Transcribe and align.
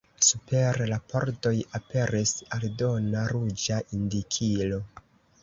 Super 0.27 0.79
la 0.91 0.95
pordoj 1.11 1.53
aperis 1.79 2.33
aldona 2.59 3.27
ruĝa 3.35 3.79
indikilo. 4.01 4.83